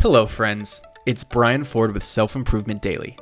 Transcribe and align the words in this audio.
Hello, 0.00 0.28
friends. 0.28 0.80
It's 1.06 1.24
Brian 1.24 1.64
Ford 1.64 1.92
with 1.92 2.04
Self 2.04 2.36
Improvement 2.36 2.80
Daily. 2.80 3.18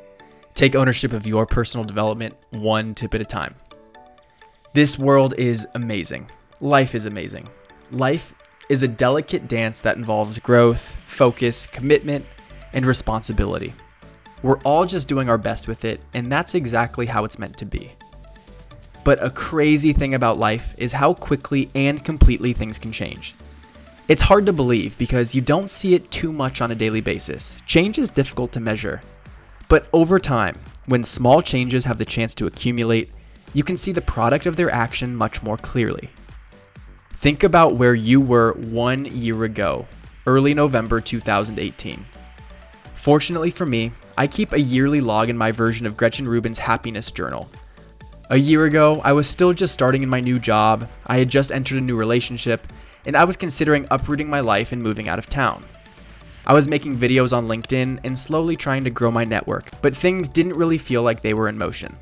Take 0.53 0.75
ownership 0.75 1.15
of 1.15 1.27
your 1.27 1.47
personal 1.47 1.85
development 1.85 2.35
one 2.51 2.95
tip 2.95 3.15
at 3.15 3.21
a 3.23 3.25
time. 3.25 3.55
This 4.75 4.99
world 4.99 5.33
is 5.39 5.67
amazing. 5.75 6.31
Life 6.61 6.95
is 6.95 7.07
amazing. 7.07 7.49
Life 7.91 8.35
is 8.69 8.83
a 8.83 8.89
delicate 8.89 9.49
dance 9.49 9.81
that 9.81 9.97
involves 9.97 10.39
growth, 10.39 10.83
focus, 10.83 11.67
commitment, 11.67 12.27
and 12.75 12.85
responsibility. 12.85 13.73
We're 14.43 14.59
all 14.59 14.85
just 14.85 15.09
doing 15.09 15.31
our 15.31 15.39
best 15.39 15.69
with 15.69 15.83
it, 15.83 16.03
and 16.13 16.31
that's 16.31 16.55
exactly 16.55 17.07
how 17.07 17.25
it's 17.25 17.39
meant 17.39 17.57
to 17.57 17.65
be. 17.65 17.93
But 19.03 19.25
a 19.25 19.31
crazy 19.31 19.95
thing 19.95 20.13
about 20.13 20.37
life 20.37 20.75
is 20.77 20.93
how 20.93 21.15
quickly 21.15 21.71
and 21.75 22.05
completely 22.05 22.53
things 22.53 22.79
can 22.79 22.93
change. 22.93 23.35
It's 24.09 24.23
hard 24.23 24.47
to 24.47 24.53
believe 24.53 24.97
because 24.99 25.35
you 25.35 25.41
don't 25.41 25.69
see 25.69 25.93
it 25.95 26.13
too 26.13 26.33
much 26.33 26.61
on 26.61 26.71
a 26.71 26.77
daily 26.77 27.01
basis. 27.01 27.61
Change 27.67 27.99
is 27.99 28.09
difficult 28.09 28.53
to 28.53 28.61
measure. 28.61 29.01
But 29.69 29.89
over 29.93 30.21
time, 30.21 30.55
when 30.87 31.03
small 31.03 31.43
changes 31.43 31.87
have 31.87 31.99
the 31.99 32.05
chance 32.05 32.33
to 32.37 32.47
accumulate, 32.47 33.11
you 33.53 33.65
can 33.65 33.77
see 33.77 33.91
the 33.91 34.01
product 34.01 34.47
of 34.47 34.55
their 34.55 34.71
action 34.71 35.17
much 35.17 35.43
more 35.43 35.57
clearly. 35.57 36.11
Think 37.11 37.43
about 37.43 37.75
where 37.75 37.97
you 37.97 38.21
were 38.21 38.53
one 38.53 39.07
year 39.07 39.43
ago, 39.43 39.89
early 40.25 40.55
November 40.55 41.01
2018. 41.01 42.07
Fortunately 42.95 43.51
for 43.51 43.67
me, 43.67 43.91
I 44.17 44.29
keep 44.29 44.53
a 44.53 44.61
yearly 44.61 45.01
log 45.01 45.29
in 45.29 45.37
my 45.37 45.51
version 45.51 45.85
of 45.85 45.97
Gretchen 45.97 46.29
Rubin's 46.29 46.61
Happiness 46.61 47.11
Journal. 47.11 47.51
A 48.31 48.37
year 48.37 48.67
ago, 48.67 49.01
I 49.03 49.13
was 49.15 49.27
still 49.27 49.53
just 49.53 49.75
starting 49.75 50.05
in 50.05 50.09
my 50.09 50.21
new 50.21 50.39
job, 50.39 50.89
I 51.09 51.19
had 51.19 51.29
just 51.29 51.51
entered 51.51 51.79
a 51.79 51.81
new 51.81 51.97
relationship, 51.97 52.65
and 53.07 53.17
I 53.17 53.25
was 53.25 53.37
considering 53.37 53.87
uprooting 53.91 54.29
my 54.29 54.41
life 54.41 54.73
and 54.73 54.83
moving 54.83 55.09
out 55.09 55.19
of 55.19 55.31
town. 55.31 55.65
I 56.47 56.53
was 56.53 56.69
making 56.69 56.99
videos 56.99 57.37
on 57.37 57.49
LinkedIn 57.49 58.01
and 58.05 58.19
slowly 58.19 58.57
trying 58.57 58.85
to 58.85 58.91
grow 58.91 59.11
my 59.11 59.25
network, 59.25 59.71
but 59.81 59.97
things 59.97 60.29
didn't 60.29 60.55
really 60.55 60.79
feel 60.79 61.03
like 61.03 61.23
they 61.23 61.35
were 61.35 61.49
in 61.49 61.59
motion. 61.59 61.97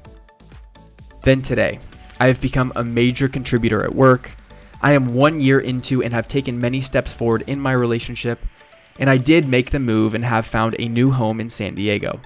Then 1.22 1.40
today, 1.40 1.78
I 2.20 2.26
have 2.26 2.40
become 2.40 2.72
a 2.76 2.84
major 2.84 3.28
contributor 3.28 3.82
at 3.82 3.94
work. 3.94 4.32
I 4.82 4.92
am 4.92 5.14
one 5.14 5.40
year 5.40 5.60
into 5.60 6.02
and 6.02 6.12
have 6.12 6.28
taken 6.28 6.60
many 6.60 6.80
steps 6.80 7.12
forward 7.12 7.44
in 7.46 7.58
my 7.58 7.72
relationship, 7.72 8.40
and 8.98 9.08
I 9.08 9.16
did 9.16 9.48
make 9.48 9.70
the 9.70 9.80
move 9.80 10.14
and 10.14 10.24
have 10.24 10.46
found 10.46 10.76
a 10.78 10.88
new 10.88 11.10
home 11.10 11.40
in 11.40 11.48
San 11.48 11.74
Diego. 11.74 12.20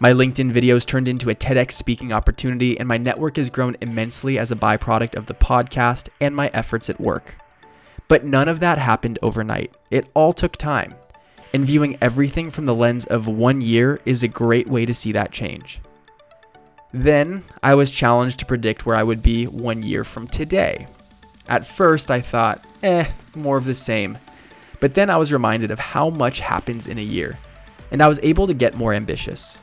My 0.00 0.10
LinkedIn 0.10 0.52
videos 0.52 0.86
turned 0.86 1.08
into 1.08 1.30
a 1.30 1.34
TEDx 1.34 1.72
speaking 1.72 2.12
opportunity, 2.12 2.78
and 2.78 2.88
my 2.88 2.98
network 2.98 3.36
has 3.36 3.50
grown 3.50 3.76
immensely 3.80 4.38
as 4.38 4.50
a 4.50 4.56
byproduct 4.56 5.14
of 5.14 5.26
the 5.26 5.34
podcast 5.34 6.08
and 6.20 6.34
my 6.34 6.50
efforts 6.52 6.90
at 6.90 7.00
work. 7.00 7.36
But 8.08 8.24
none 8.24 8.48
of 8.48 8.60
that 8.60 8.78
happened 8.78 9.18
overnight. 9.22 9.74
It 9.90 10.08
all 10.14 10.32
took 10.32 10.56
time. 10.56 10.94
And 11.52 11.64
viewing 11.64 11.96
everything 12.00 12.50
from 12.50 12.64
the 12.64 12.74
lens 12.74 13.04
of 13.04 13.26
one 13.26 13.60
year 13.60 14.00
is 14.04 14.22
a 14.22 14.28
great 14.28 14.68
way 14.68 14.86
to 14.86 14.94
see 14.94 15.12
that 15.12 15.30
change. 15.30 15.80
Then 16.92 17.44
I 17.62 17.74
was 17.74 17.90
challenged 17.90 18.38
to 18.38 18.46
predict 18.46 18.86
where 18.86 18.96
I 18.96 19.02
would 19.02 19.22
be 19.22 19.44
one 19.44 19.82
year 19.82 20.04
from 20.04 20.26
today. 20.26 20.86
At 21.46 21.66
first, 21.66 22.10
I 22.10 22.20
thought, 22.20 22.64
eh, 22.82 23.10
more 23.34 23.58
of 23.58 23.66
the 23.66 23.74
same. 23.74 24.18
But 24.80 24.94
then 24.94 25.10
I 25.10 25.16
was 25.16 25.32
reminded 25.32 25.70
of 25.70 25.78
how 25.78 26.08
much 26.08 26.40
happens 26.40 26.86
in 26.86 26.98
a 26.98 27.02
year, 27.02 27.38
and 27.90 28.02
I 28.02 28.08
was 28.08 28.20
able 28.22 28.46
to 28.46 28.54
get 28.54 28.76
more 28.76 28.94
ambitious. 28.94 29.58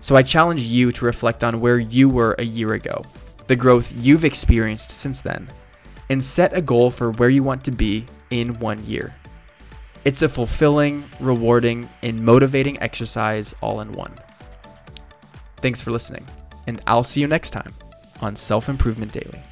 So 0.00 0.14
I 0.16 0.22
challenge 0.22 0.60
you 0.60 0.92
to 0.92 1.04
reflect 1.04 1.42
on 1.42 1.60
where 1.60 1.78
you 1.78 2.08
were 2.08 2.34
a 2.38 2.44
year 2.44 2.74
ago, 2.74 3.02
the 3.46 3.56
growth 3.56 3.92
you've 3.96 4.24
experienced 4.24 4.90
since 4.90 5.20
then 5.20 5.48
and 6.12 6.22
set 6.22 6.52
a 6.52 6.60
goal 6.60 6.90
for 6.90 7.10
where 7.10 7.30
you 7.30 7.42
want 7.42 7.64
to 7.64 7.70
be 7.70 8.04
in 8.28 8.60
one 8.60 8.84
year. 8.84 9.14
It's 10.04 10.20
a 10.20 10.28
fulfilling, 10.28 11.04
rewarding, 11.18 11.88
and 12.02 12.22
motivating 12.22 12.78
exercise 12.82 13.54
all 13.62 13.80
in 13.80 13.92
one. 13.92 14.12
Thanks 15.56 15.80
for 15.80 15.90
listening, 15.90 16.26
and 16.66 16.82
I'll 16.86 17.02
see 17.02 17.22
you 17.22 17.28
next 17.28 17.52
time 17.52 17.72
on 18.20 18.36
Self 18.36 18.68
Improvement 18.68 19.12
Daily. 19.12 19.42